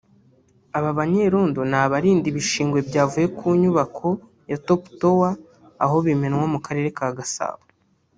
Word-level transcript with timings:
Aba 0.77 0.91
banyerendo 0.97 1.59
ni 1.69 1.77
abarinda 1.83 2.25
ibishingwe 2.31 2.79
byavuye 2.87 3.27
ku 3.37 3.45
nyubako 3.61 4.07
ya 4.49 4.57
Top 4.65 4.81
tower 4.99 5.31
aho 5.83 5.95
bimenwa 6.05 6.45
mu 6.53 6.59
karere 6.65 6.89
ka 6.97 7.07
Gasabo 7.17 7.63